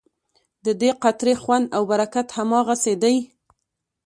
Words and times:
ددې 0.65 0.89
قطرې 1.03 1.33
خوند 1.41 1.65
او 1.77 1.81
برکت 1.91 2.27
هماغسې 2.37 2.93
دی. 3.03 3.15